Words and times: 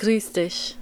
Grüß 0.00 0.32
dich. 0.32 0.79